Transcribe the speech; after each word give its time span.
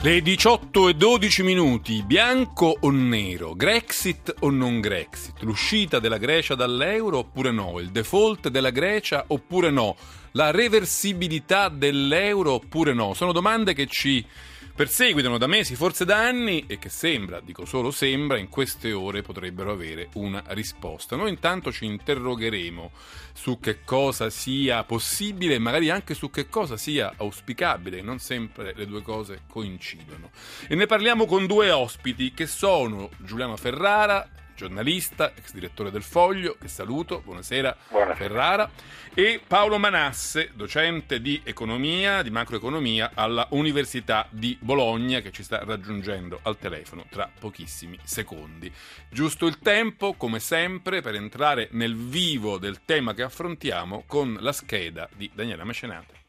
Le 0.00 0.22
18 0.22 0.90
e 0.90 0.94
12 0.94 1.42
minuti, 1.42 2.04
bianco 2.04 2.76
o 2.82 2.90
nero, 2.92 3.56
Grexit 3.56 4.32
o 4.40 4.50
non 4.50 4.78
Grexit, 4.80 5.40
l'uscita 5.40 5.98
della 5.98 6.18
Grecia 6.18 6.54
dall'euro 6.54 7.18
oppure 7.18 7.50
no, 7.50 7.80
il 7.80 7.90
default 7.90 8.48
della 8.48 8.70
Grecia 8.70 9.24
oppure 9.26 9.70
no, 9.70 9.96
la 10.32 10.52
reversibilità 10.52 11.68
dell'euro 11.68 12.52
oppure 12.52 12.92
no, 12.92 13.12
sono 13.12 13.32
domande 13.32 13.74
che 13.74 13.88
ci 13.88 14.24
perseguitano 14.78 15.38
da 15.38 15.48
mesi, 15.48 15.74
forse 15.74 16.04
da 16.04 16.18
anni, 16.18 16.66
e 16.68 16.78
che 16.78 16.88
sembra, 16.88 17.40
dico 17.40 17.64
solo 17.64 17.90
sembra, 17.90 18.38
in 18.38 18.48
queste 18.48 18.92
ore 18.92 19.22
potrebbero 19.22 19.72
avere 19.72 20.08
una 20.12 20.40
risposta. 20.50 21.16
Noi 21.16 21.30
intanto 21.30 21.72
ci 21.72 21.84
interrogheremo 21.84 22.92
su 23.32 23.58
che 23.58 23.80
cosa 23.82 24.30
sia 24.30 24.84
possibile 24.84 25.54
e 25.54 25.58
magari 25.58 25.90
anche 25.90 26.14
su 26.14 26.30
che 26.30 26.48
cosa 26.48 26.76
sia 26.76 27.12
auspicabile, 27.16 28.02
non 28.02 28.20
sempre 28.20 28.72
le 28.76 28.86
due 28.86 29.02
cose 29.02 29.40
coincidono. 29.48 30.30
E 30.68 30.76
ne 30.76 30.86
parliamo 30.86 31.26
con 31.26 31.46
due 31.46 31.72
ospiti 31.72 32.32
che 32.32 32.46
sono 32.46 33.10
Giuliano 33.16 33.56
Ferrara, 33.56 34.30
giornalista, 34.58 35.32
ex 35.36 35.52
direttore 35.52 35.92
del 35.92 36.02
Foglio, 36.02 36.56
che 36.60 36.66
saluto, 36.66 37.20
buonasera, 37.24 37.76
buonasera. 37.90 38.16
Ferrara, 38.16 38.70
e 39.14 39.40
Paolo 39.46 39.78
Manasse, 39.78 40.50
docente 40.54 41.20
di 41.20 41.40
economia, 41.44 42.22
di 42.22 42.30
macroeconomia 42.30 43.12
alla 43.14 43.46
Università 43.50 44.26
di 44.30 44.58
Bologna, 44.60 45.20
che 45.20 45.30
ci 45.30 45.44
sta 45.44 45.62
raggiungendo 45.64 46.40
al 46.42 46.58
telefono 46.58 47.06
tra 47.08 47.30
pochissimi 47.38 47.96
secondi. 48.02 48.70
Giusto 49.08 49.46
il 49.46 49.60
tempo, 49.60 50.14
come 50.14 50.40
sempre, 50.40 51.02
per 51.02 51.14
entrare 51.14 51.68
nel 51.72 51.94
vivo 51.94 52.58
del 52.58 52.84
tema 52.84 53.14
che 53.14 53.22
affrontiamo 53.22 54.02
con 54.08 54.36
la 54.40 54.52
scheda 54.52 55.08
di 55.14 55.30
Daniela 55.32 55.64
Mecenate. 55.64 56.26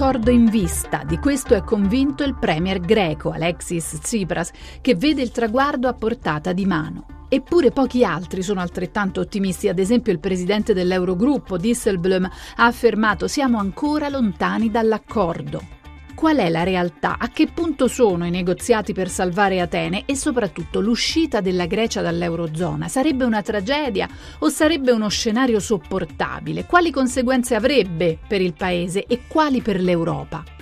Accordo 0.00 0.30
in 0.30 0.46
vista. 0.46 1.02
Di 1.04 1.18
questo 1.18 1.54
è 1.54 1.62
convinto 1.62 2.24
il 2.24 2.34
premier 2.34 2.80
greco 2.80 3.32
Alexis 3.32 3.98
Tsipras, 4.00 4.50
che 4.80 4.94
vede 4.94 5.20
il 5.20 5.30
traguardo 5.30 5.88
a 5.88 5.92
portata 5.92 6.54
di 6.54 6.64
mano. 6.64 7.26
Eppure 7.28 7.70
pochi 7.70 8.02
altri 8.02 8.42
sono 8.42 8.60
altrettanto 8.60 9.20
ottimisti. 9.20 9.68
Ad 9.68 9.78
esempio 9.78 10.10
il 10.10 10.18
presidente 10.18 10.72
dell'Eurogruppo, 10.72 11.58
Disselblum, 11.58 12.24
ha 12.24 12.64
affermato 12.64 13.28
siamo 13.28 13.58
ancora 13.58 14.08
lontani 14.08 14.70
dall'accordo. 14.70 15.79
Qual 16.20 16.36
è 16.36 16.50
la 16.50 16.64
realtà? 16.64 17.16
A 17.18 17.30
che 17.30 17.46
punto 17.46 17.88
sono 17.88 18.26
i 18.26 18.30
negoziati 18.30 18.92
per 18.92 19.08
salvare 19.08 19.58
Atene 19.58 20.02
e 20.04 20.14
soprattutto 20.14 20.78
l'uscita 20.80 21.40
della 21.40 21.64
Grecia 21.64 22.02
dall'Eurozona? 22.02 22.88
Sarebbe 22.88 23.24
una 23.24 23.40
tragedia 23.40 24.06
o 24.40 24.50
sarebbe 24.50 24.92
uno 24.92 25.08
scenario 25.08 25.60
sopportabile? 25.60 26.66
Quali 26.66 26.90
conseguenze 26.90 27.54
avrebbe 27.54 28.18
per 28.28 28.42
il 28.42 28.52
Paese 28.52 29.06
e 29.06 29.22
quali 29.28 29.62
per 29.62 29.80
l'Europa? 29.80 30.59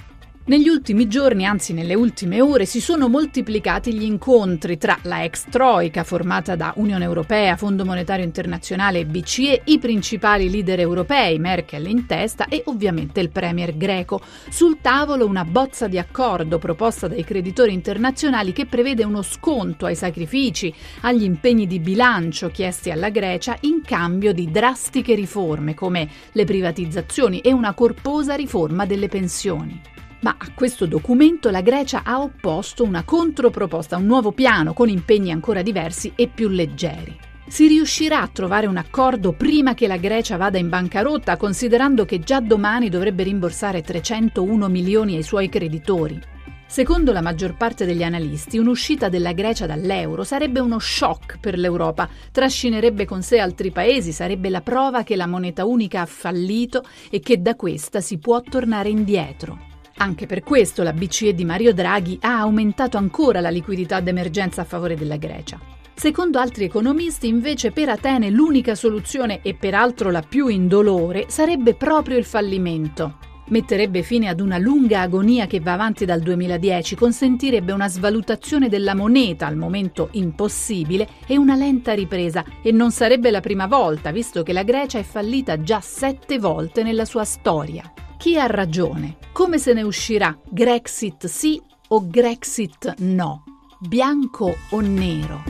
Negli 0.49 0.69
ultimi 0.69 1.09
giorni, 1.09 1.45
anzi 1.45 1.75
nelle 1.75 1.93
ultime 1.93 2.41
ore, 2.41 2.65
si 2.65 2.81
sono 2.81 3.11
moltiplicati 3.11 3.93
gli 3.93 4.05
incontri 4.05 4.79
tra 4.79 4.99
la 5.03 5.23
ex 5.23 5.45
Troica, 5.51 6.05
formata 6.05 6.57
da 6.57 6.73
Unione 6.77 7.05
Europea, 7.05 7.55
Fondo 7.59 7.85
Monetario 7.85 8.25
Internazionale 8.25 9.01
e 9.01 9.05
BCE, 9.05 9.61
i 9.65 9.79
principali 9.79 10.49
leader 10.49 10.81
europei, 10.81 11.39
Merkel 11.39 11.87
in 11.87 12.07
testa, 12.07 12.47
e 12.49 12.63
ovviamente 12.65 13.21
il 13.21 13.29
premier 13.29 13.77
greco. 13.77 14.23
Sul 14.49 14.79
tavolo 14.81 15.27
una 15.27 15.45
bozza 15.45 15.87
di 15.87 15.99
accordo 15.99 16.57
proposta 16.57 17.09
dai 17.09 17.25
creditori 17.25 17.75
internazionali 17.75 18.55
che 18.55 18.65
prevede 18.65 19.05
uno 19.05 19.21
sconto 19.21 19.85
ai 19.85 19.97
sacrifici, 19.97 20.75
agli 21.03 21.25
impegni 21.25 21.67
di 21.67 21.79
bilancio 21.79 22.49
chiesti 22.49 22.91
alla 22.91 23.11
Grecia 23.11 23.55
in 23.61 23.83
cambio 23.83 24.33
di 24.33 24.51
drastiche 24.51 25.15
riforme 25.15 25.75
come 25.75 26.09
le 26.33 26.45
privatizzazioni 26.47 27.41
e 27.41 27.53
una 27.53 27.75
corposa 27.75 28.35
riforma 28.35 28.87
delle 28.87 29.09
pensioni. 29.09 29.97
Ma 30.21 30.35
a 30.37 30.51
questo 30.53 30.87
documento 30.87 31.49
la 31.51 31.61
Grecia 31.61 32.03
ha 32.05 32.21
opposto 32.21 32.83
una 32.83 33.05
controproposta, 33.05 33.97
un 33.97 34.07
nuovo 34.07 34.33
piano 34.33 34.73
con 34.73 34.89
impegni 34.89 35.31
ancora 35.31 35.63
diversi 35.63 36.13
e 36.17 36.27
più 36.27 36.49
leggeri. 36.49 37.17
Si 37.47 37.67
riuscirà 37.67 38.21
a 38.21 38.29
trovare 38.29 38.67
un 38.67 38.77
accordo 38.77 39.33
prima 39.33 39.75
che 39.75 39.87
la 39.87 39.97
Grecia 39.97 40.37
vada 40.37 40.59
in 40.59 40.69
bancarotta, 40.69 41.37
considerando 41.37 42.05
che 42.05 42.19
già 42.19 42.41
domani 42.41 42.89
dovrebbe 42.89 43.23
rimborsare 43.23 43.81
301 43.81 44.69
milioni 44.69 45.17
ai 45.17 45.23
suoi 45.23 45.49
creditori? 45.49 46.21
Secondo 46.67 47.13
la 47.13 47.23
maggior 47.23 47.57
parte 47.57 47.87
degli 47.87 48.03
analisti, 48.03 48.59
un'uscita 48.59 49.09
della 49.09 49.33
Grecia 49.33 49.65
dall'euro 49.65 50.25
sarebbe 50.25 50.61
uno 50.61 50.79
shock 50.79 51.39
per 51.39 51.57
l'Europa, 51.57 52.07
trascinerebbe 52.31 53.07
con 53.07 53.23
sé 53.23 53.39
altri 53.39 53.71
paesi, 53.71 54.13
sarebbe 54.13 54.51
la 54.51 54.61
prova 54.61 55.03
che 55.03 55.17
la 55.17 55.27
moneta 55.27 55.65
unica 55.65 56.03
ha 56.03 56.07
fallito 56.07 56.85
e 57.09 57.21
che 57.21 57.41
da 57.41 57.55
questa 57.55 58.03
si 58.03 58.19
può 58.19 58.43
tornare 58.43 58.91
indietro. 58.91 59.68
Anche 60.01 60.27
per 60.27 60.45
questo 60.45 60.85
la 60.85 60.93
BCE 60.93 61.35
di 61.35 61.45
Mario 61.45 61.75
Draghi 61.75 62.19
ha 62.21 62.39
aumentato 62.39 62.97
ancora 62.97 63.41
la 63.41 63.51
liquidità 63.51 63.99
d'emergenza 63.99 64.61
a 64.61 64.65
favore 64.65 64.95
della 64.95 65.17
Grecia. 65.17 65.59
Secondo 65.93 66.39
altri 66.39 66.65
economisti, 66.65 67.27
invece, 67.27 67.73
per 67.73 67.89
Atene 67.89 68.31
l'unica 68.31 68.77
soluzione, 68.77 69.41
e 69.43 69.55
peraltro 69.55 70.13
la 70.13 70.23
più 70.23 70.47
indolore, 70.47 71.25
sarebbe 71.27 71.75
proprio 71.75 72.17
il 72.17 72.25
fallimento. 72.25 73.17
Metterebbe 73.49 74.03
fine 74.03 74.29
ad 74.29 74.39
una 74.39 74.59
lunga 74.59 75.01
agonia 75.01 75.49
che 75.49 75.59
va 75.59 75.73
avanti 75.73 76.05
dal 76.05 76.21
2010, 76.21 76.95
consentirebbe 76.95 77.73
una 77.73 77.89
svalutazione 77.89 78.69
della 78.69 78.95
moneta, 78.95 79.47
al 79.47 79.57
momento 79.57 80.11
impossibile, 80.13 81.09
e 81.27 81.37
una 81.37 81.57
lenta 81.57 81.93
ripresa. 81.95 82.45
E 82.63 82.71
non 82.71 82.93
sarebbe 82.93 83.33
la 83.33 83.41
prima 83.41 83.67
volta, 83.67 84.13
visto 84.13 84.45
che 84.45 84.53
la 84.53 84.63
Grecia 84.63 85.01
è 85.01 85.03
fallita 85.03 85.61
già 85.61 85.81
sette 85.81 86.39
volte 86.39 86.85
nella 86.85 87.05
sua 87.05 87.25
storia. 87.25 87.93
Chi 88.19 88.37
ha 88.37 88.47
ragione? 88.47 89.17
Come 89.31 89.59
se 89.59 89.73
ne 89.73 89.83
uscirà? 89.83 90.37
Grexit 90.51 91.27
sì 91.27 91.63
o 91.91 92.09
Grexit 92.09 92.97
no? 92.99 93.45
Bianco 93.79 94.57
o 94.71 94.81
nero? 94.81 95.45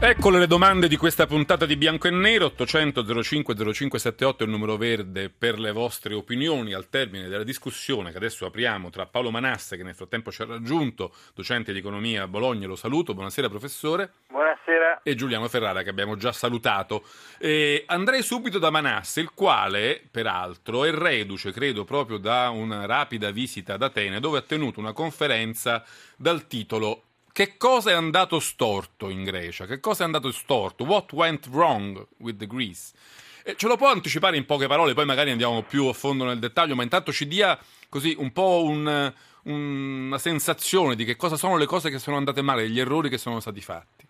Eccole 0.00 0.38
le 0.38 0.46
domande 0.46 0.86
di 0.86 0.96
questa 0.96 1.26
puntata 1.26 1.66
di 1.66 1.76
Bianco 1.76 2.06
e 2.06 2.12
Nero, 2.12 2.44
800 2.46 3.22
05 3.22 3.54
0578 3.54 4.44
è 4.44 4.46
il 4.46 4.52
numero 4.52 4.76
verde 4.76 5.30
per 5.30 5.58
le 5.58 5.72
vostre 5.72 6.14
opinioni 6.14 6.72
al 6.74 6.88
termine 6.88 7.26
della 7.26 7.42
discussione 7.42 8.12
che 8.12 8.18
adesso 8.18 8.46
apriamo 8.46 8.88
tra 8.88 9.06
Paolo 9.06 9.32
Manasse 9.32 9.76
che 9.76 9.82
nel 9.82 9.96
frattempo 9.96 10.30
ci 10.30 10.42
ha 10.42 10.46
raggiunto, 10.46 11.12
docente 11.34 11.72
di 11.72 11.80
economia 11.80 12.22
a 12.22 12.28
Bologna, 12.28 12.68
lo 12.68 12.76
saluto, 12.76 13.14
buonasera 13.14 13.48
professore. 13.48 14.12
Buonasera. 14.28 14.59
E 15.02 15.14
Giuliano 15.14 15.48
Ferrara 15.48 15.82
che 15.82 15.90
abbiamo 15.90 16.16
già 16.16 16.32
salutato. 16.32 17.04
E 17.38 17.84
andrei 17.86 18.22
subito 18.22 18.58
da 18.58 18.70
Manasse, 18.70 19.20
il 19.20 19.32
quale 19.32 20.02
peraltro 20.10 20.84
è 20.84 20.90
reduce, 20.90 21.52
credo, 21.52 21.84
proprio 21.84 22.18
da 22.18 22.50
una 22.50 22.86
rapida 22.86 23.30
visita 23.30 23.74
ad 23.74 23.82
Atene 23.82 24.20
dove 24.20 24.38
ha 24.38 24.42
tenuto 24.42 24.80
una 24.80 24.92
conferenza 24.92 25.84
dal 26.16 26.46
titolo 26.46 27.04
che 27.32 27.56
cosa 27.56 27.90
è 27.90 27.94
andato 27.94 28.40
storto 28.40 29.08
in 29.08 29.22
Grecia? 29.22 29.64
Che 29.64 29.78
cosa 29.78 30.02
è 30.02 30.04
andato 30.04 30.32
storto? 30.32 30.84
What 30.84 31.12
went 31.12 31.46
wrong 31.46 32.06
with 32.18 32.36
the 32.36 32.46
Greece? 32.46 32.90
E 33.42 33.54
ce 33.56 33.68
lo 33.68 33.76
può 33.76 33.88
anticipare 33.88 34.36
in 34.36 34.44
poche 34.44 34.66
parole, 34.66 34.94
poi 34.94 35.06
magari 35.06 35.30
andiamo 35.30 35.62
più 35.62 35.86
a 35.86 35.92
fondo 35.92 36.24
nel 36.24 36.38
dettaglio, 36.38 36.74
ma 36.74 36.82
intanto 36.82 37.12
ci 37.12 37.26
dia 37.28 37.58
così 37.88 38.14
un 38.18 38.32
po' 38.32 38.64
un, 38.64 39.12
una 39.44 40.18
sensazione 40.18 40.96
di 40.96 41.04
che 41.04 41.16
cosa 41.16 41.36
sono 41.36 41.56
le 41.56 41.66
cose 41.66 41.88
che 41.88 41.98
sono 41.98 42.16
andate 42.16 42.42
male, 42.42 42.68
gli 42.68 42.80
errori 42.80 43.08
che 43.08 43.18
sono 43.18 43.40
stati 43.40 43.60
fatti. 43.60 44.08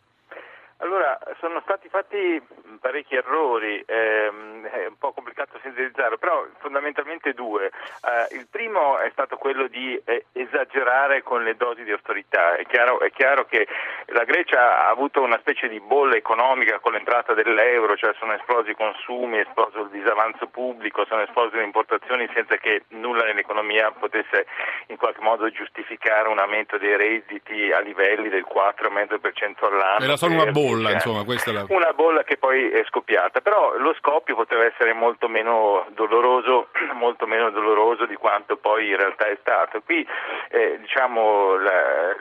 Allora, 0.81 1.19
sono 1.39 1.61
stati 1.63 1.89
fatti 1.89 2.41
parecchi 2.81 3.15
errori, 3.15 3.82
ehm, 3.87 4.67
è 4.67 4.87
un 4.87 4.97
po' 4.99 5.12
complicato 5.12 5.59
sintetizzare, 5.62 6.17
però 6.19 6.47
fondamentalmente 6.59 7.35
due. 7.35 7.67
Eh, 7.67 8.37
il 8.37 8.47
primo 8.50 8.99
è 8.99 9.11
stato 9.12 9.37
quello 9.37 9.67
di 9.69 10.00
eh, 10.05 10.25
esagerare 10.32 11.23
con 11.23 11.44
le 11.44 11.56
dosi 11.56 11.85
di 11.85 11.93
austerità. 11.93 12.56
È 12.56 12.65
chiaro, 12.65 13.00
è 13.00 13.11
chiaro, 13.11 13.44
che 13.44 13.69
la 14.06 14.25
Grecia 14.25 14.87
ha 14.87 14.88
avuto 14.88 15.23
una 15.23 15.38
specie 15.41 15.69
di 15.69 15.81
bolla 15.81 16.17
economica 16.17 16.79
con 16.79 16.93
l'entrata 16.93 17.35
dell'euro, 17.35 17.97
cioè 17.97 18.15
sono 18.19 18.33
esplosi 18.33 18.71
i 18.71 18.75
consumi, 18.75 19.37
è 19.37 19.41
esploso 19.41 19.83
il 19.83 19.91
disavanzo 19.91 20.47
pubblico, 20.47 21.05
sono 21.05 21.23
esplose 21.23 21.56
le 21.56 21.65
importazioni 21.65 22.29
senza 22.33 22.56
che 22.56 22.85
nulla 22.88 23.25
nell'economia 23.25 23.91
potesse 23.93 24.47
in 24.87 24.97
qualche 24.97 25.21
modo 25.21 25.50
giustificare 25.50 26.29
un 26.29 26.38
aumento 26.38 26.79
dei 26.79 26.97
redditi 26.97 27.71
a 27.71 27.81
livelli 27.81 28.29
del 28.29 28.47
4,5% 28.50 29.65
all'anno. 29.67 30.05
Era 30.05 30.17
solo 30.17 30.35
una 30.35 30.50
bolla, 30.50 30.69
insomma, 30.70 31.25
questa 31.25 31.50
è 31.50 31.52
la... 31.52 31.67
Una 31.69 31.93
bolla 31.93 32.22
che 32.22 32.37
poi 32.37 32.70
è 32.70 32.84
scoppiata, 32.87 33.40
però 33.40 33.76
lo 33.76 33.94
scoppio 33.94 34.34
poteva 34.34 34.64
essere 34.64 34.93
molto 34.93 35.28
meno 35.28 35.87
doloroso, 35.90 36.69
molto 36.94 37.26
meno 37.26 37.50
doloroso 37.50 38.06
di 38.06 38.17
quanto 38.17 38.56
poi 38.56 38.88
in 38.88 38.96
realtà 38.96 39.26
è 39.26 39.37
stato. 39.40 39.81
Qui 39.82 40.06
eh, 40.50 40.78
diciamo, 40.81 41.56
la, 41.56 42.17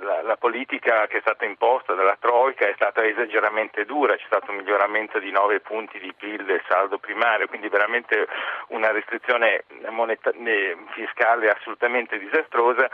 la, 0.00 0.22
la, 0.22 0.36
politica 0.36 1.06
che 1.06 1.18
è 1.18 1.20
stata 1.20 1.44
imposta 1.44 1.94
dalla 1.94 2.16
Troica 2.18 2.66
è 2.66 2.72
stata 2.74 3.04
esageramente 3.04 3.84
dura, 3.84 4.16
c'è 4.16 4.24
stato 4.26 4.50
un 4.50 4.58
miglioramento 4.58 5.18
di 5.18 5.30
9 5.30 5.60
punti 5.60 5.98
di 5.98 6.12
PIL 6.12 6.44
del 6.44 6.62
saldo 6.68 6.98
primario, 6.98 7.46
quindi 7.46 7.68
veramente 7.68 8.26
una 8.68 8.90
restrizione 8.90 9.64
moneta- 9.90 10.32
eh, 10.32 10.76
fiscale 10.92 11.50
assolutamente 11.50 12.18
disastrosa 12.18 12.88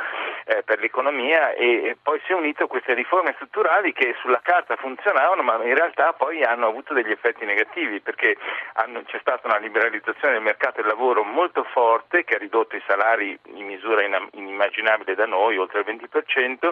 eh, 0.45 0.63
per 0.63 0.81
l'economia 0.81 1.53
e, 1.53 1.85
e 1.85 1.97
poi 2.03 2.21
si 2.25 2.33
è 2.33 2.35
unito 2.35 2.65
a 2.65 2.69
queste 2.69 2.95
riforme 2.95 3.33
strutturali 3.35 3.93
che 3.93 4.15
sulla 4.21 4.41
carta 4.61 4.77
funzionavano 4.77 5.43
ma 5.43 5.55
in 5.65 5.75
realtà 5.75 6.13
poi 6.13 6.43
hanno 6.45 6.67
avuto 6.67 6.93
degli 6.93 7.11
effetti 7.11 7.45
negativi 7.45 8.01
perché 8.01 8.37
hanno, 8.75 9.03
c'è 9.05 9.19
stata 9.21 9.49
una 9.49 9.59
liberalizzazione 9.59 10.35
del 10.35 10.43
mercato 10.43 10.81
del 10.81 10.91
lavoro 10.91 11.25
molto 11.25 11.65
forte 11.65 12.25
che 12.25 12.35
ha 12.35 12.39
ridotto 12.39 12.77
i 12.77 12.83
salari 12.87 13.39
in 13.55 13.67
misura 13.67 14.03
inimmaginabile 14.33 15.15
da 15.15 15.27
noi, 15.27 15.57
oltre 15.57 15.81
il 15.81 15.87
20%, 15.87 16.71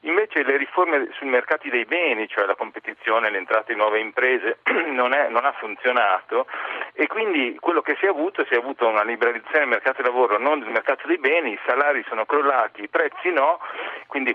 invece 0.00 0.42
le 0.42 0.56
riforme 0.56 1.08
sui 1.12 1.28
mercati 1.28 1.70
dei 1.70 1.84
beni, 1.84 2.28
cioè 2.28 2.46
la 2.46 2.54
competizione, 2.54 3.30
l'entrata 3.30 3.72
di 3.72 3.78
nuove 3.78 4.00
imprese, 4.00 4.58
non, 4.90 5.12
è, 5.12 5.28
non 5.28 5.44
ha 5.44 5.52
funzionato 5.52 6.46
e 6.92 7.06
quindi 7.06 7.56
quello 7.60 7.80
che 7.80 7.96
si 7.98 8.06
è 8.06 8.08
avuto, 8.08 8.44
si 8.46 8.54
è 8.54 8.56
avuto 8.56 8.86
una 8.86 9.04
liberalizzazione 9.04 9.60
del 9.60 9.68
mercato 9.68 10.02
del 10.02 10.10
lavoro, 10.10 10.38
non 10.38 10.60
del 10.60 10.70
mercato 10.70 11.06
dei 11.06 11.18
beni, 11.18 11.52
i 11.52 11.58
salari 11.66 12.04
sono 12.08 12.24
crollati, 12.24 12.82
i 12.82 12.88
prezzi 12.88 13.30
no. 13.30 13.58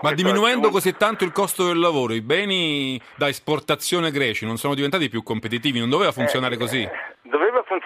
Ma 0.00 0.12
diminuendo 0.12 0.70
così 0.70 0.96
tanto 0.96 1.24
il 1.24 1.32
costo 1.32 1.66
del 1.66 1.78
lavoro, 1.78 2.14
i 2.14 2.22
beni 2.22 2.85
da 3.16 3.28
esportazione 3.28 4.10
greci 4.10 4.44
non 4.44 4.58
sono 4.58 4.74
diventati 4.74 5.08
più 5.08 5.22
competitivi, 5.22 5.78
non 5.78 5.88
doveva 5.88 6.12
funzionare 6.12 6.54
eh, 6.54 6.58
così? 6.58 6.88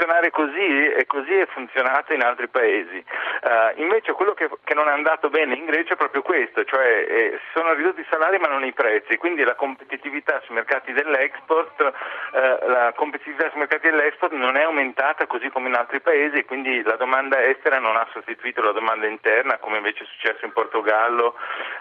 Eh, 0.01 0.07
funzionare 0.07 0.31
così 0.31 0.89
e 0.93 1.07
così 1.07 1.35
è 1.35 1.47
funzionato 1.47 2.15
in 2.15 2.23
altri 2.23 2.49
paesi. 2.49 3.05
Uh, 3.43 3.81
invece 3.81 4.13
quello 4.13 4.33
che, 4.33 4.49
che, 4.65 4.75
non 4.75 4.89
è 4.89 4.93
andato 4.93 5.29
bene 5.29 5.55
in 5.55 5.67
Grecia 5.67 5.95
è 5.95 5.97
proprio 5.97 6.23
questo, 6.23 6.65
cioè 6.65 7.07
eh, 7.09 7.39
si 7.43 7.59
sono 7.59 7.73
ridotti 7.75 8.01
i 8.01 8.07
salari 8.09 8.39
ma 8.39 8.49
non 8.49 8.65
i 8.65 8.73
prezzi, 8.73 9.17
quindi 9.17 9.43
la 9.45 9.55
competitività 9.55 10.41
sui 10.45 10.55
mercati 10.55 10.93
dell'export, 10.93 11.81
uh, 11.81 12.69
la 12.69 12.93
competitività 12.97 13.51
sui 13.51 13.61
mercati 13.61 13.91
dell'export 13.91 14.33
non 14.33 14.57
è 14.57 14.63
aumentata 14.63 15.27
così 15.27 15.49
come 15.51 15.69
in 15.69 15.75
altri 15.75 16.01
paesi, 16.01 16.45
quindi 16.45 16.83
la 16.83 16.97
domanda 16.97 17.43
estera 17.43 17.79
non 17.79 17.97
ha 17.97 18.07
sostituito 18.13 18.63
la 18.63 18.73
domanda 18.73 19.07
interna 19.07 19.59
come 19.59 19.79
invece 19.79 20.05
è 20.05 20.07
successo 20.07 20.45
in 20.45 20.53
Portogallo, 20.53 21.35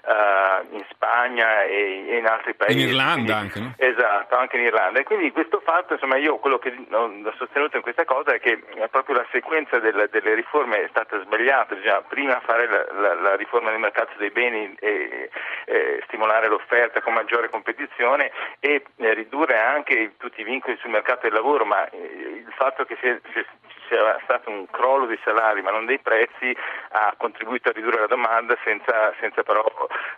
uh, 0.05 0.75
in 0.75 0.83
Spagna 0.89 1.63
e, 1.63 2.05
e, 2.09 2.17
in 2.17 2.25
altri 2.25 2.53
paesi. 2.53 2.81
In 2.81 2.89
Irlanda 2.89 3.13
quindi, 3.13 3.31
anche, 3.31 3.59
no? 3.59 3.73
Esatto, 3.77 4.35
anche 4.35 4.57
in 4.57 4.63
Irlanda. 4.63 4.99
E 4.99 5.03
quindi 5.03 5.31
questo 5.31 5.61
fatto, 5.63 5.93
insomma, 5.93 6.17
io 6.17 6.37
quello 6.37 6.57
che 6.59 6.75
ho 6.89 7.33
sostenuto 7.37 7.77
in 7.77 7.81
questa 7.81 8.05
cosa 8.09 8.33
è 8.33 8.39
che 8.39 8.59
proprio 8.89 9.17
la 9.17 9.27
sequenza 9.29 9.77
delle, 9.77 10.09
delle 10.09 10.33
riforme 10.33 10.81
è 10.81 10.87
stata 10.89 11.21
sbagliata, 11.21 11.75
bisogna 11.75 12.01
prima 12.01 12.39
fare 12.39 12.67
la, 12.67 12.85
la, 12.99 13.13
la 13.13 13.35
riforma 13.35 13.69
del 13.69 13.79
mercato 13.79 14.13
dei 14.17 14.31
beni 14.31 14.75
e, 14.79 15.29
e, 15.65 16.01
stimolare 16.07 16.47
l'offerta 16.47 17.01
con 17.01 17.13
maggiore 17.13 17.49
competizione 17.49 18.31
e 18.59 18.83
eh, 18.95 19.13
ridurre 19.13 19.59
anche 19.59 20.13
tutti 20.17 20.41
i 20.41 20.43
vincoli 20.43 20.75
sul 20.77 20.89
mercato 20.89 21.27
del 21.27 21.33
lavoro, 21.33 21.65
ma 21.65 21.87
eh, 21.87 21.97
il 22.47 22.53
fatto 22.55 22.83
che 22.83 22.97
sia, 22.99 23.19
sia 23.87 24.19
stato 24.23 24.49
un 24.49 24.65
crollo 24.71 25.05
dei 25.05 25.19
salari 25.23 25.61
ma 25.61 25.69
non 25.69 25.85
dei 25.85 25.99
prezzi 25.99 26.55
ha 26.89 27.13
contribuito 27.15 27.69
a 27.69 27.73
ridurre 27.73 27.99
la 27.99 28.07
domanda 28.07 28.57
senza, 28.63 29.13
senza 29.19 29.43
però 29.43 29.63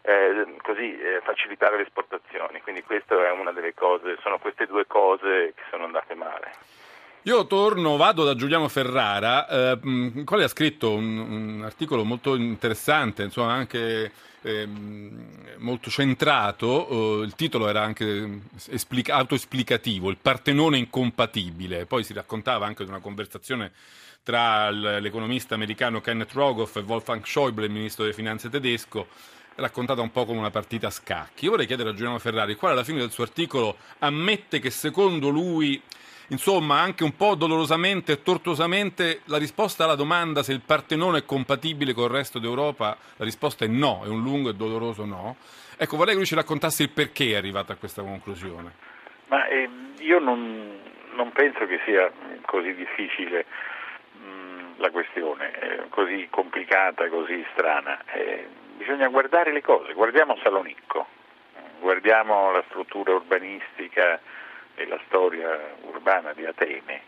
eh, 0.04 0.46
così, 0.62 0.98
eh, 0.98 1.20
facilitare 1.24 1.76
le 1.76 1.84
esportazioni. 1.84 2.62
Quindi 2.62 2.84
questa 2.84 3.16
è 3.22 3.32
una 3.32 3.52
delle 3.52 3.74
cose, 3.74 4.16
sono 4.22 4.40
queste 4.40 4.66
due 4.66 4.88
cose 4.88 5.52
che 5.54 5.64
sono 5.70 5.84
andate 5.84 6.16
male. 6.16 6.80
Io 7.26 7.46
torno, 7.46 7.98
vado 7.98 8.24
da 8.26 8.34
Giuliano 8.34 8.68
Ferrara, 8.68 9.48
eh, 9.48 9.80
il 9.84 10.24
quale 10.26 10.44
ha 10.44 10.48
scritto 10.48 10.94
un, 10.94 11.20
un, 11.20 11.62
articolo 11.64 12.04
molto 12.04 12.34
interessante, 12.34 13.22
insomma 13.22 13.54
anche 13.54 14.12
eh, 14.42 14.68
molto 15.58 15.92
centrato, 15.92 17.22
eh, 17.22 17.26
il 17.26 17.36
titolo 17.36 17.68
era 17.68 17.84
anche 17.84 18.42
esplica- 18.70 19.18
autoesplicativo, 19.18 20.10
il 20.10 20.18
Partenone 20.20 20.80
incompatibile, 20.80 21.86
poi 21.86 22.04
si 22.04 22.14
raccontava 22.14 22.66
anche 22.66 22.84
di 22.86 22.90
una 22.90 23.02
conversazione 23.02 23.72
tra 24.24 24.72
l'economista 24.72 25.54
americano 25.54 26.02
Kenneth 26.02 26.34
Rogoff 26.34 26.76
e 26.78 26.80
Wolfgang 26.80 27.24
Schäuble, 27.24 27.66
il 27.66 27.72
ministro 27.72 28.02
delle 28.02 28.16
finanze 28.16 28.50
tedesco, 28.50 29.06
raccontata 29.58 30.02
un 30.02 30.12
po' 30.12 30.26
come 30.26 30.40
una 30.40 30.50
partita 30.50 30.88
a 30.88 30.92
scacchi. 30.92 31.46
Io 31.46 31.52
vorrei 31.52 31.68
chiedere 31.68 31.90
a 31.90 31.94
Giuliano 31.94 32.18
Ferrari, 32.18 32.54
il 32.54 32.58
quale 32.58 32.74
alla 32.74 32.84
fine 32.84 32.98
del 32.98 33.12
suo 33.12 33.24
articolo 33.24 33.78
ammette 34.00 34.58
che 34.58 34.72
secondo 34.72 35.30
lui 35.30 35.80
Insomma, 36.28 36.80
anche 36.80 37.04
un 37.04 37.16
po' 37.16 37.36
dolorosamente 37.36 38.14
e 38.14 38.22
tortuosamente 38.22 39.22
la 39.26 39.38
risposta 39.38 39.84
alla 39.84 39.96
domanda 39.96 40.44
se 40.44 40.54
il 40.54 40.62
Partenone 40.62 41.20
è 41.20 41.26
compatibile 41.26 41.94
con 41.94 42.06
il 42.06 42.12
resto 42.12 42.40
d'Europa, 42.40 42.98
la 43.18 43.26
risposta 43.26 43.66
è 43.66 43.68
no, 43.68 44.02
è 44.04 44.08
un 44.08 44.22
lungo 44.22 44.50
e 44.50 44.54
doloroso 44.54 45.06
no. 45.06 45.36
Ecco, 45.78 45.98
vorrei 45.98 46.14
che 46.14 46.20
lui 46.20 46.28
ci 46.28 46.36
raccontasse 46.36 46.84
il 46.84 46.90
perché 46.92 47.32
è 47.32 47.36
arrivato 47.36 47.72
a 47.72 47.76
questa 47.76 48.02
conclusione. 48.02 48.72
Ma 49.28 49.48
eh, 49.48 49.70
io 50.00 50.20
non, 50.20 50.80
non, 51.14 51.32
penso 51.32 51.66
che 51.66 51.80
sia 51.86 52.12
così 52.46 52.74
difficile 52.76 53.46
mm, 54.18 54.74
la 54.78 54.92
questione, 54.92 55.52
eh, 55.60 55.90
così 55.90 56.28
complicata, 56.30 57.10
così 57.10 57.46
strana. 57.54 58.00
Eh, 58.14 58.48
bisogna 58.78 59.08
guardare 59.08 59.52
le 59.52 59.62
cose, 59.62 59.94
guardiamo 59.94 60.38
Salonicco, 60.44 61.08
guardiamo 61.80 62.52
la 62.52 62.64
struttura 62.68 63.14
urbanistica 63.14 64.20
e 64.82 64.88
la 64.88 65.00
storia 65.06 65.76
urbana 65.82 66.34
di 66.34 66.46
Atene, 66.46 67.02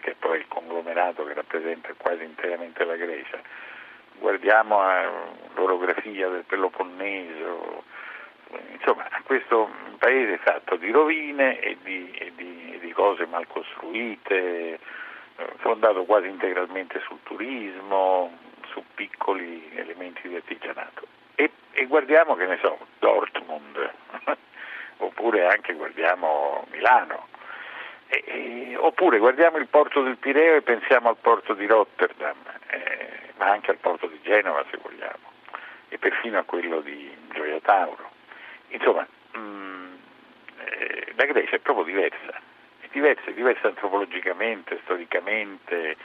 che 0.00 0.12
è 0.12 0.14
poi 0.18 0.38
il 0.38 0.48
conglomerato 0.48 1.24
che 1.24 1.34
rappresenta 1.34 1.92
quasi 1.96 2.22
interamente 2.22 2.84
la 2.84 2.94
Grecia. 2.94 3.40
Guardiamo 4.18 4.80
l'orografia 5.54 6.28
del 6.28 6.44
Peloponneso, 6.44 7.82
insomma 8.72 9.08
questo 9.24 9.68
paese 9.98 10.38
fatto 10.38 10.76
di 10.76 10.90
rovine 10.90 11.58
e 11.60 11.76
di, 11.82 12.10
e 12.12 12.32
di, 12.34 12.72
e 12.74 12.78
di 12.78 12.92
cose 12.92 13.26
mal 13.26 13.46
costruite, 13.46 14.78
fondato 15.56 16.04
quasi 16.04 16.28
integralmente 16.28 17.00
sul 17.00 17.18
turismo, 17.24 18.36
su 18.66 18.82
piccoli 18.94 19.70
elementi 19.74 20.28
di 20.28 20.36
artigianato. 20.36 21.06
E, 21.34 21.50
e 21.72 21.86
guardiamo, 21.86 22.34
che 22.34 22.46
ne 22.46 22.58
so, 22.60 22.78
Dortmund, 22.98 23.27
oppure 25.28 25.46
anche 25.46 25.74
guardiamo 25.74 26.66
Milano, 26.70 27.28
e, 28.08 28.24
e, 28.26 28.76
oppure 28.76 29.18
guardiamo 29.18 29.58
il 29.58 29.66
porto 29.66 30.02
del 30.02 30.16
Pireo 30.16 30.56
e 30.56 30.62
pensiamo 30.62 31.10
al 31.10 31.18
porto 31.20 31.52
di 31.52 31.66
Rotterdam, 31.66 32.36
eh, 32.68 33.32
ma 33.36 33.50
anche 33.50 33.70
al 33.70 33.76
porto 33.76 34.06
di 34.06 34.18
Genova 34.22 34.64
se 34.70 34.78
vogliamo, 34.80 35.32
e 35.90 35.98
perfino 35.98 36.38
a 36.38 36.44
quello 36.44 36.80
di 36.80 37.14
Gioia 37.34 37.60
Tauro. 37.60 38.10
Insomma, 38.68 39.06
mh, 39.32 39.38
mm, 39.38 39.94
eh, 40.60 41.12
la 41.14 41.24
Grecia 41.26 41.56
è 41.56 41.58
proprio 41.58 41.84
diversa, 41.84 42.40
è 42.80 42.86
diversa, 42.90 43.24
è 43.26 43.34
diversa 43.34 43.68
antropologicamente, 43.68 44.80
storicamente, 44.84 45.96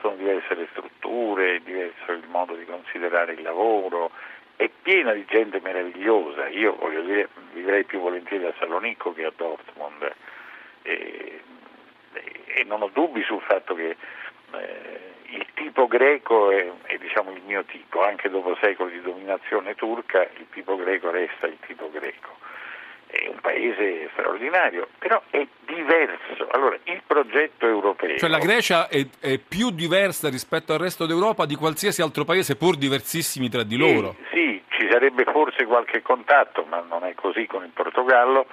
sono 0.00 0.16
diverse 0.16 0.54
le 0.54 0.68
strutture, 0.72 1.56
è 1.56 1.60
diverso 1.60 2.12
il 2.12 2.26
modo 2.28 2.54
di 2.54 2.66
considerare 2.66 3.32
il 3.32 3.40
lavoro, 3.40 4.10
è 4.56 4.70
piena 4.82 5.12
di 5.12 5.24
gente 5.26 5.60
meravigliosa, 5.60 6.48
io 6.48 6.76
voglio 6.76 7.02
dire, 7.02 7.25
vivrei 7.56 7.84
più 7.84 8.00
volentieri 8.00 8.44
a 8.44 8.54
Salonicco 8.58 9.14
che 9.14 9.24
a 9.24 9.32
Dortmund 9.34 10.12
e, 10.82 11.40
e 12.46 12.64
non 12.64 12.82
ho 12.82 12.90
dubbi 12.92 13.22
sul 13.22 13.40
fatto 13.40 13.74
che 13.74 13.96
eh, 14.52 15.14
il 15.30 15.46
tipo 15.54 15.86
greco 15.86 16.50
è, 16.50 16.70
è 16.82 16.98
diciamo, 16.98 17.32
il 17.32 17.42
mio 17.44 17.64
tipo, 17.64 18.04
anche 18.04 18.28
dopo 18.28 18.56
secoli 18.60 18.92
di 18.92 19.00
dominazione 19.00 19.74
turca 19.74 20.22
il 20.22 20.46
tipo 20.52 20.76
greco 20.76 21.10
resta 21.10 21.46
il 21.46 21.56
tipo 21.66 21.90
greco. 21.90 22.34
È 23.08 23.28
un 23.28 23.40
paese 23.40 24.10
straordinario, 24.12 24.88
però 24.98 25.22
è 25.30 25.46
diverso. 25.64 26.48
Allora, 26.50 26.76
il 26.84 27.00
progetto 27.06 27.66
europeo. 27.66 28.18
Cioè 28.18 28.28
la 28.28 28.38
Grecia 28.38 28.88
è, 28.88 29.06
è 29.20 29.38
più 29.38 29.70
diversa 29.70 30.28
rispetto 30.28 30.72
al 30.72 30.80
resto 30.80 31.06
d'Europa 31.06 31.46
di 31.46 31.54
qualsiasi 31.54 32.02
altro 32.02 32.24
paese, 32.24 32.56
pur 32.56 32.76
diversissimi 32.76 33.48
tra 33.48 33.62
di 33.62 33.76
loro. 33.76 34.16
Sì, 34.30 34.36
sì 34.36 34.45
ci 34.86 34.92
sarebbe 34.92 35.24
forse 35.24 35.64
qualche 35.64 36.00
contatto, 36.00 36.64
ma 36.64 36.80
non 36.80 37.04
è 37.04 37.14
così 37.14 37.46
con 37.46 37.64
il 37.64 37.70
Portogallo, 37.70 38.46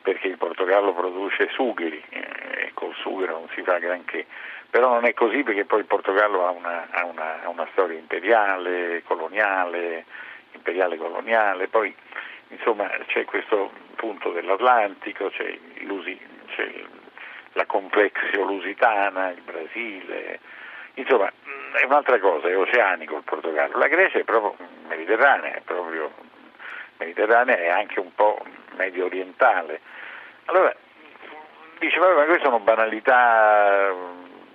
perché 0.00 0.28
il 0.28 0.38
Portogallo 0.38 0.94
produce 0.94 1.50
sugheri 1.50 2.02
eh, 2.08 2.20
e 2.66 2.70
col 2.72 2.94
sughero 2.94 3.32
non 3.32 3.48
si 3.54 3.62
fa 3.62 3.76
granché. 3.78 4.24
Però 4.70 4.88
non 4.88 5.04
è 5.04 5.12
così 5.12 5.42
perché 5.42 5.66
poi 5.66 5.80
il 5.80 5.84
Portogallo 5.84 6.46
ha 6.46 6.50
una, 6.50 6.88
ha 6.90 7.04
una, 7.04 7.42
ha 7.42 7.48
una 7.50 7.68
storia 7.72 7.98
imperiale, 7.98 9.02
coloniale, 9.04 10.06
imperiale 10.52 10.96
coloniale, 10.96 11.68
poi 11.68 11.94
insomma 12.48 12.88
c'è 13.06 13.24
questo 13.24 13.70
punto 13.96 14.30
dell'Atlantico, 14.30 15.28
c'è, 15.28 15.58
c'è 16.54 16.84
la 17.52 17.66
complexio 17.66 18.42
lusitana, 18.44 19.30
il 19.30 19.42
Brasile, 19.42 20.40
insomma 20.94 21.30
è 21.74 21.84
un'altra 21.84 22.18
cosa, 22.20 22.48
è 22.48 22.56
oceanico 22.56 23.16
il 23.16 23.22
Portogallo, 23.24 23.78
la 23.78 23.88
Grecia 23.88 24.18
è 24.18 24.24
proprio 24.24 24.56
mediterranea, 24.88 25.54
è 25.54 25.60
proprio 25.62 26.12
mediterranea 26.98 27.56
e 27.56 27.68
anche 27.68 27.98
un 28.00 28.14
po' 28.14 28.42
medio 28.76 29.06
orientale. 29.06 29.80
Allora, 30.46 30.74
dice, 31.78 31.98
vabbè, 31.98 32.14
ma 32.14 32.24
queste 32.24 32.44
sono 32.44 32.60
banalità 32.60 33.92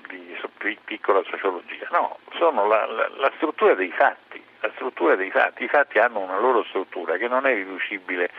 di 0.07 0.37
piccola 0.85 1.21
sociologia. 1.29 1.87
No, 1.91 2.17
sono 2.37 2.65
la, 2.67 2.85
la, 2.85 3.09
la 3.15 3.31
struttura 3.35 3.73
dei 3.75 3.91
fatti, 3.91 4.43
la 4.61 4.71
struttura 4.75 5.15
dei 5.15 5.31
fatti. 5.31 5.63
I 5.63 5.67
fatti 5.67 5.99
hanno 5.99 6.19
una 6.19 6.39
loro 6.39 6.63
struttura 6.65 7.17
che 7.17 7.27
non 7.27 7.45
è 7.45 7.53
riducibile 7.53 8.29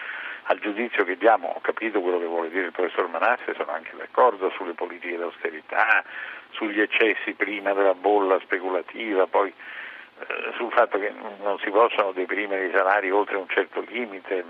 al 0.50 0.58
giudizio 0.58 1.04
che 1.04 1.16
diamo, 1.16 1.52
ho 1.54 1.60
capito 1.60 2.00
quello 2.00 2.18
che 2.18 2.26
vuole 2.26 2.50
dire 2.50 2.66
il 2.66 2.72
professor 2.72 3.06
Manasse, 3.08 3.54
sono 3.54 3.70
anche 3.70 3.92
d'accordo 3.96 4.50
sulle 4.50 4.72
politiche 4.72 5.16
d'austerità, 5.16 6.02
sugli 6.50 6.80
eccessi 6.80 7.34
prima 7.34 7.72
della 7.72 7.94
bolla 7.94 8.36
speculativa, 8.40 9.28
poi 9.28 9.48
eh, 9.48 10.52
sul 10.56 10.72
fatto 10.72 10.98
che 10.98 11.12
non 11.40 11.56
si 11.60 11.70
possono 11.70 12.10
deprimere 12.10 12.66
i 12.66 12.72
salari 12.74 13.12
oltre 13.12 13.36
un 13.36 13.48
certo 13.48 13.80
limite, 13.86 14.44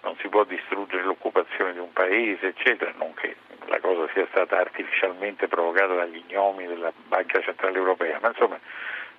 non 0.00 0.16
si 0.22 0.28
può 0.28 0.42
distruggere 0.44 1.02
l'occupazione 1.02 1.74
di 1.74 1.80
un 1.80 1.92
paese, 1.92 2.48
eccetera, 2.48 2.90
non 2.96 3.12
che 3.12 3.36
la 3.66 3.78
cosa 3.78 4.08
sia 4.14 4.26
stata 4.30 4.58
artificialmente 4.58 5.48
provocata 5.48 5.92
dagli 5.92 6.24
gnomi 6.28 6.66
della 6.66 6.92
Banca 7.08 7.42
Centrale 7.42 7.76
Europea, 7.76 8.18
ma 8.22 8.28
insomma 8.28 8.58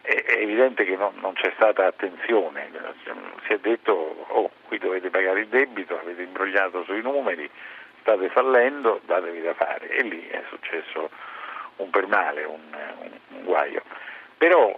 è, 0.03 0.23
è 0.23 0.37
evidente 0.39 0.83
che 0.83 0.95
non, 0.95 1.13
non, 1.21 1.33
c'è 1.33 1.51
stata 1.55 1.87
attenzione, 1.87 2.69
si 3.45 3.53
è 3.53 3.57
detto 3.57 4.25
oh, 4.27 4.51
qui 4.67 4.77
dovete 4.77 5.09
pagare 5.09 5.41
il 5.41 5.47
debito, 5.47 5.97
avete 5.97 6.21
imbrogliato 6.21 6.83
sui 6.83 7.01
numeri, 7.01 7.49
state 8.01 8.29
fallendo, 8.29 8.99
datevi 9.05 9.41
da 9.41 9.53
fare 9.53 9.87
e 9.87 10.03
lì 10.03 10.27
è 10.27 10.43
successo 10.49 11.09
un 11.77 11.89
per 11.89 12.05
male, 12.07 12.43
un, 12.43 12.59
un, 12.99 13.11
un 13.29 13.43
guaio. 13.43 13.81
Però 14.37 14.77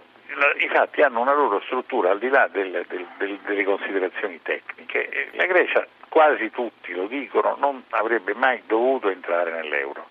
i 0.58 0.68
fatti 0.68 1.02
hanno 1.02 1.20
una 1.20 1.34
loro 1.34 1.60
struttura 1.62 2.10
al 2.10 2.18
di 2.18 2.28
là 2.28 2.48
del, 2.48 2.84
del, 2.88 3.06
del, 3.18 3.38
delle 3.44 3.64
considerazioni 3.64 4.40
tecniche. 4.42 5.30
La 5.32 5.46
Grecia, 5.46 5.86
quasi 6.08 6.50
tutti 6.50 6.92
lo 6.92 7.06
dicono, 7.06 7.56
non 7.58 7.82
avrebbe 7.90 8.34
mai 8.34 8.62
dovuto 8.66 9.08
entrare 9.08 9.50
nell'euro. 9.50 10.08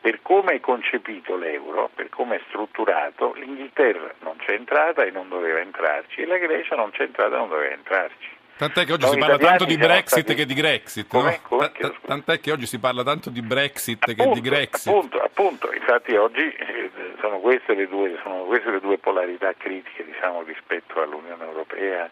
Per 0.00 0.22
come 0.22 0.54
è 0.54 0.60
concepito 0.60 1.36
l'euro, 1.36 1.90
per 1.94 2.08
come 2.08 2.36
è 2.36 2.40
strutturato, 2.48 3.34
l'Inghilterra 3.34 4.14
non 4.20 4.36
c'è 4.38 4.52
entrata 4.52 5.02
e 5.04 5.10
non 5.10 5.28
doveva 5.28 5.58
entrarci 5.58 6.22
e 6.22 6.26
la 6.26 6.38
Grecia 6.38 6.76
non 6.76 6.90
c'è 6.90 7.02
entrata 7.02 7.34
e 7.34 7.38
non 7.38 7.48
doveva 7.48 7.74
entrarci. 7.74 8.36
Tant'è 8.58 8.84
che 8.84 8.92
oggi 8.92 9.04
Noi 9.04 9.12
si 9.12 9.18
parla 9.20 9.38
tanto 9.38 9.64
di 9.64 9.76
Brexit 9.76 10.22
stati... 10.24 10.34
che 10.34 10.44
di 10.44 10.54
Grexit. 10.54 11.12
No? 11.12 11.38
Come? 11.42 11.70
Tant'è 12.04 12.40
che 12.40 12.50
oggi 12.50 12.66
si 12.66 12.80
parla 12.80 13.04
tanto 13.04 13.30
di 13.30 13.40
Brexit 13.40 14.02
appunto, 14.02 14.22
che 14.24 14.40
di 14.40 14.48
Grexit. 14.48 14.92
Appunto, 14.92 15.20
appunto, 15.20 15.72
infatti 15.72 16.16
oggi 16.16 16.52
eh, 16.52 16.90
sono, 17.20 17.38
queste 17.38 17.74
le 17.74 17.86
due, 17.86 18.18
sono 18.24 18.42
queste 18.44 18.70
le 18.72 18.80
due 18.80 18.98
polarità 18.98 19.52
critiche 19.56 20.04
diciamo, 20.04 20.42
rispetto 20.42 21.00
all'Unione 21.00 21.44
Europea 21.44 22.10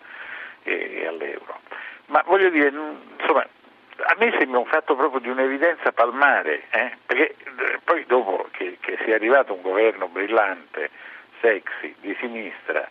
e, 0.62 1.00
e 1.00 1.06
all'euro. 1.08 1.58
Ma 2.06 2.22
voglio 2.24 2.48
dire, 2.50 2.72
insomma, 3.18 3.44
a 4.04 4.16
me 4.18 4.34
sembra 4.38 4.58
un 4.58 4.66
fatto 4.66 4.94
proprio 4.94 5.20
di 5.20 5.28
un'evidenza 5.28 5.92
palmare, 5.92 6.64
eh? 6.70 6.96
perché 7.06 7.34
eh, 7.34 7.80
poi 7.84 8.04
dopo 8.06 8.48
che, 8.52 8.78
che, 8.80 8.98
sia 9.04 9.14
arrivato 9.14 9.54
un 9.54 9.62
governo 9.62 10.08
brillante, 10.08 10.90
sexy, 11.40 11.94
di 12.00 12.14
sinistra, 12.20 12.88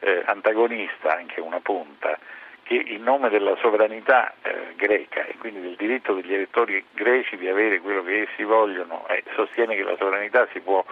eh, 0.00 0.22
antagonista 0.26 1.16
anche 1.16 1.40
una 1.40 1.60
punta, 1.60 2.18
che 2.62 2.74
in 2.74 3.02
nome 3.02 3.30
della 3.30 3.56
sovranità 3.56 4.34
eh, 4.42 4.74
greca 4.76 5.24
e 5.24 5.36
quindi 5.38 5.60
del 5.60 5.76
diritto 5.76 6.14
degli 6.14 6.34
elettori 6.34 6.84
greci 6.92 7.36
di 7.36 7.48
avere 7.48 7.80
quello 7.80 8.02
che 8.02 8.28
essi 8.28 8.42
vogliono 8.42 9.06
eh, 9.08 9.24
sostiene 9.34 9.74
che 9.74 9.82
la 9.82 9.96
sovranità 9.96 10.46
si 10.52 10.60
può 10.60 10.84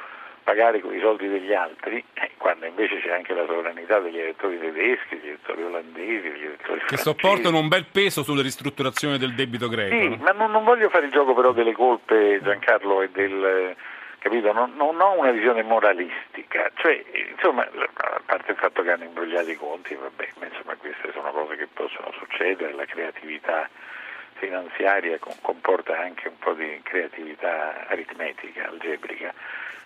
pagare 0.47 0.79
con 0.81 0.95
i 0.95 1.00
soldi 1.00 1.26
degli 1.26 1.53
altri, 1.53 2.03
eh, 2.15 2.31
quando 2.37 2.67
invece 2.67 3.00
c'è 3.00 3.11
anche 3.11 3.35
la 3.35 3.45
sovranità 3.47 3.99
degli 3.99 4.21
elettori 4.21 4.61
tedeschi, 4.61 5.19
degli 5.19 5.26
elettori 5.31 5.62
olandesi, 5.65 6.31
degli 6.31 6.45
elettori 6.45 6.81
Che 6.87 6.97
sopportano 6.97 7.59
un 7.59 7.67
bel 7.67 7.87
peso 7.91 8.23
sulla 8.23 8.43
ristrutturazione 8.43 9.19
del 9.19 9.35
debito 9.35 9.69
greco. 9.69 9.97
Sì, 9.97 10.09
no? 10.09 10.17
ma 10.21 10.31
non, 10.31 10.53
non, 10.53 10.62
voglio 10.62 10.88
fare 10.88 11.07
il 11.07 11.11
gioco 11.11 11.35
però 11.35 11.50
delle 11.50 11.73
colpe, 11.73 12.38
Giancarlo, 12.41 13.03
e 13.03 13.11
del 13.11 13.75
capito? 14.21 14.53
Non, 14.53 14.75
non, 14.76 15.00
ho 15.00 15.19
una 15.19 15.33
visione 15.33 15.65
moralistica, 15.65 16.71
cioè, 16.76 17.03
insomma, 17.35 17.62
a 17.62 18.21
parte 18.25 18.53
il 18.53 18.57
fatto 18.57 18.83
che 18.83 18.93
hanno 18.93 19.05
imbrogliato 19.05 19.50
i 19.50 19.57
conti, 19.57 19.97
vabbè, 19.97 20.29
insomma, 20.47 20.76
queste 20.76 21.11
sono 21.12 21.33
cose 21.33 21.57
che 21.57 21.67
possono 21.67 22.12
succedere, 22.12 22.73
la 22.73 22.85
creatività 22.85 23.69
finanziaria 24.38 25.19
comporta 25.40 25.99
anche 25.99 26.28
un 26.28 26.38
po' 26.38 26.52
di 26.52 26.81
creatività 26.83 27.87
aritmetica, 27.88 28.69
algebrica, 28.69 29.33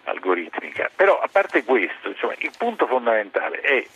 algoritmica. 0.04 0.90
Però 0.94 1.18
a 1.20 1.28
parte 1.30 1.64
questo, 1.64 2.08
insomma, 2.08 2.34
il 2.38 2.52
punto 2.56 2.86
fondamentale 2.86 3.60
è 3.60 3.86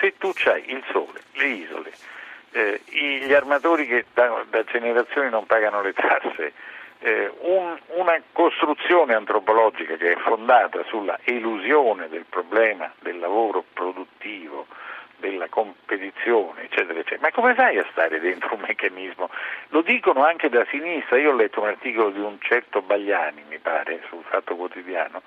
se 0.00 0.14
tu 0.18 0.32
hai 0.46 0.70
il 0.70 0.82
sole, 0.90 1.20
le 1.32 1.46
isole, 1.46 1.92
eh, 2.52 2.80
gli 2.86 3.32
armatori 3.32 3.86
che 3.86 4.06
da, 4.12 4.44
da 4.48 4.64
generazioni 4.64 5.28
non 5.30 5.46
pagano 5.46 5.82
le 5.82 5.92
tasse, 5.92 6.52
eh, 7.00 7.30
un, 7.40 7.76
una 7.96 8.20
costruzione 8.32 9.14
antropologica 9.14 9.96
che 9.96 10.12
è 10.12 10.16
fondata 10.16 10.82
sulla 10.84 11.18
elusione 11.24 12.08
del 12.08 12.24
problema 12.28 12.90
del 13.00 13.18
lavoro 13.18 13.64
produttivo, 13.72 14.66
della 15.30 15.48
competizione, 15.48 16.64
eccetera, 16.64 16.98
eccetera. 16.98 17.22
Ma 17.22 17.30
come 17.32 17.54
fai 17.54 17.78
a 17.78 17.86
stare 17.90 18.20
dentro 18.20 18.54
un 18.54 18.60
meccanismo? 18.60 19.30
Lo 19.68 19.80
dicono 19.80 20.24
anche 20.24 20.48
da 20.48 20.64
sinistra, 20.68 21.18
io 21.18 21.30
ho 21.30 21.34
letto 21.34 21.60
un 21.60 21.68
articolo 21.68 22.10
di 22.10 22.20
un 22.20 22.36
certo 22.40 22.82
Bagliani, 22.82 23.42
mi 23.48 23.58
pare, 23.58 24.02
sul 24.08 24.22
Fatto 24.28 24.54
Quotidiano, 24.54 25.22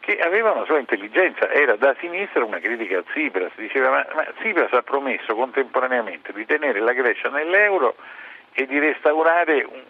che 0.00 0.18
aveva 0.18 0.52
una 0.52 0.64
sua 0.64 0.78
intelligenza, 0.78 1.50
era 1.50 1.76
da 1.76 1.94
sinistra 1.98 2.44
una 2.44 2.58
critica 2.58 2.98
a 2.98 3.02
Tsipras, 3.02 3.52
diceva 3.56 3.90
ma, 3.90 4.06
ma 4.14 4.24
Tsipras 4.38 4.72
ha 4.72 4.82
promesso 4.82 5.34
contemporaneamente 5.34 6.32
di 6.32 6.46
tenere 6.46 6.80
la 6.80 6.92
Grecia 6.92 7.28
nell'euro 7.28 7.96
e 8.52 8.66
di 8.66 8.78
restaurare 8.78 9.62
un, 9.62 9.82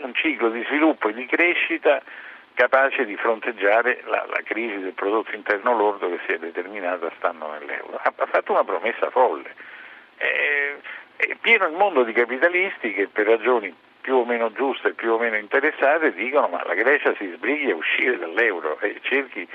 un 0.00 0.14
ciclo 0.14 0.50
di 0.50 0.62
sviluppo 0.64 1.08
e 1.08 1.14
di 1.14 1.26
crescita 1.26 2.02
capace 2.58 3.04
di 3.04 3.14
fronteggiare 3.14 4.02
la, 4.06 4.26
la, 4.28 4.40
crisi 4.42 4.80
del 4.80 4.92
prodotto 4.92 5.32
interno 5.32 5.76
lordo 5.76 6.08
che 6.08 6.18
si 6.26 6.32
è 6.32 6.38
determinata 6.38 7.08
stando 7.16 7.48
nell'euro. 7.52 8.00
Ha, 8.02 8.12
ha 8.16 8.26
fatto 8.26 8.50
una 8.50 8.64
promessa 8.64 9.10
folle. 9.10 9.54
È, 10.16 10.74
è 11.14 11.36
pieno 11.40 11.68
il 11.68 11.74
mondo 11.74 12.02
di 12.02 12.12
capitalisti 12.12 12.94
che 12.94 13.06
per 13.06 13.26
ragioni 13.26 13.72
più 14.00 14.16
o 14.16 14.24
meno 14.24 14.50
giuste 14.50 14.94
più 14.94 15.12
o 15.12 15.18
meno 15.18 15.36
interessate 15.36 16.12
dicono 16.12 16.48
ma 16.48 16.64
la 16.64 16.74
Grecia 16.74 17.14
si 17.16 17.30
sbrighi 17.36 17.70
a 17.70 17.76
uscire 17.76 18.18
dall'euro 18.18 18.80
e 18.80 18.98
cerchi 19.02 19.46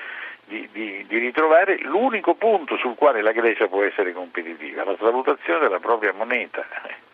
di, 0.45 0.69
di, 0.71 1.05
di, 1.05 1.17
ritrovare 1.17 1.79
l'unico 1.79 2.35
punto 2.35 2.77
sul 2.77 2.95
quale 2.95 3.21
la 3.21 3.33
Grecia 3.33 3.67
può 3.67 3.83
essere 3.83 4.13
competitiva, 4.13 4.85
la 4.85 4.95
svalutazione 4.95 5.59
della 5.59 5.79
propria 5.79 6.13
moneta. 6.13 6.65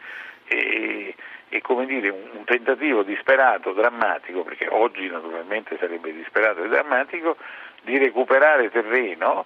E, 0.51 1.13
e 1.49 1.61
come 1.61 1.85
dire, 1.85 2.09
un, 2.09 2.43
tentativo 2.45 3.03
disperato, 3.03 3.73
drammatico, 3.73 4.43
perché 4.43 4.67
oggi 4.69 5.07
naturalmente 5.07 5.77
sarebbe 5.79 6.13
disperato 6.13 6.63
e 6.63 6.67
drammatico, 6.67 7.37
di 7.83 7.97
recuperare 7.97 8.69
terreno 8.69 9.45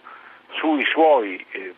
suoi, 0.85 1.43
eh, 1.51 1.73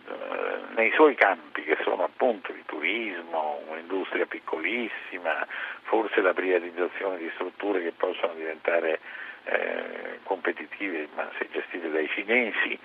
nei 0.75 0.91
suoi 0.91 1.15
campi, 1.15 1.63
che 1.63 1.77
sono 1.83 2.03
appunto 2.03 2.51
il 2.51 2.63
turismo, 2.65 3.61
un'industria 3.69 4.25
piccolissima, 4.25 5.47
forse 5.83 6.21
la 6.21 6.33
privatizzazione 6.33 7.17
di 7.17 7.31
strutture 7.35 7.81
che 7.81 7.93
possono 7.95 8.33
diventare 8.33 8.99
eh, 9.45 10.19
competitive, 10.23 11.07
ma 11.15 11.29
se 11.37 11.47
gestite 11.51 11.89
dai 11.89 12.09
cinesi, 12.09 12.77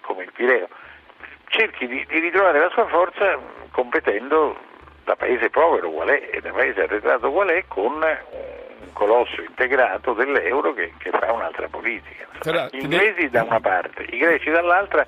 come 0.00 0.24
il 0.24 0.32
Pireo. 0.32 0.68
Cerchi 1.48 1.86
di 1.86 2.04
ritrovare 2.08 2.60
la 2.60 2.70
sua 2.70 2.86
forza 2.86 3.38
competendo 3.70 4.56
da 5.04 5.16
paese 5.16 5.50
povero 5.50 5.90
qual 5.90 6.08
è 6.08 6.30
e 6.32 6.40
da 6.40 6.50
paese 6.50 6.82
arretrato 6.82 7.30
qual 7.30 7.48
è 7.48 7.64
con 7.66 7.92
un 7.94 8.92
colosso 8.92 9.42
integrato 9.42 10.12
dell'euro 10.12 10.72
che, 10.74 10.92
che 10.98 11.10
fa 11.10 11.32
un'altra 11.32 11.68
politica. 11.68 12.26
Gli 12.70 12.82
inglesi 12.82 13.28
da 13.30 13.42
una 13.44 13.60
parte, 13.60 14.02
i 14.02 14.18
greci 14.18 14.50
dall'altra 14.50 15.06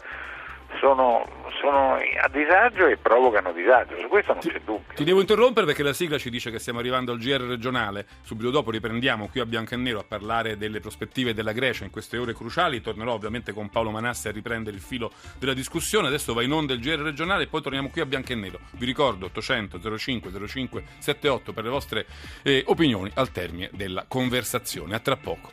sono, 0.84 1.24
sono, 1.62 1.94
a 1.94 2.28
disagio 2.28 2.86
e 2.86 2.98
provocano 2.98 3.52
disagio, 3.52 3.98
su 3.98 4.06
questo 4.08 4.34
non 4.34 4.42
c'è 4.42 4.60
dubbio. 4.62 4.92
Ti 4.94 5.02
devo 5.02 5.20
interrompere 5.20 5.64
perché 5.64 5.82
la 5.82 5.94
sigla 5.94 6.18
ci 6.18 6.28
dice 6.28 6.50
che 6.50 6.58
stiamo 6.58 6.78
arrivando 6.78 7.10
al 7.10 7.18
GR 7.18 7.40
regionale, 7.40 8.06
subito 8.20 8.50
dopo 8.50 8.70
riprendiamo 8.70 9.28
qui 9.28 9.40
a 9.40 9.46
Bianco 9.46 9.72
e 9.72 9.78
Nero 9.78 10.00
a 10.00 10.04
parlare 10.06 10.58
delle 10.58 10.80
prospettive 10.80 11.32
della 11.32 11.52
Grecia 11.52 11.84
in 11.84 11.90
queste 11.90 12.18
ore 12.18 12.34
cruciali, 12.34 12.82
tornerò 12.82 13.14
ovviamente 13.14 13.54
con 13.54 13.70
Paolo 13.70 13.90
Manassi 13.90 14.28
a 14.28 14.32
riprendere 14.32 14.76
il 14.76 14.82
filo 14.82 15.10
della 15.38 15.54
discussione, 15.54 16.08
adesso 16.08 16.34
va 16.34 16.42
in 16.42 16.52
onda 16.52 16.74
il 16.74 16.80
GR 16.80 17.00
regionale 17.00 17.44
e 17.44 17.46
poi 17.46 17.62
torniamo 17.62 17.88
qui 17.88 18.02
a 18.02 18.06
Bianco 18.06 18.32
e 18.32 18.34
Nero. 18.34 18.58
Vi 18.72 18.84
ricordo 18.84 19.24
800 19.26 19.96
05 19.96 20.46
05 20.46 20.84
78 20.98 21.52
per 21.54 21.64
le 21.64 21.70
vostre 21.70 22.06
eh, 22.42 22.62
opinioni 22.66 23.10
al 23.14 23.30
termine 23.30 23.70
della 23.72 24.04
conversazione. 24.06 24.94
A 24.94 24.98
tra 24.98 25.16
poco. 25.16 25.52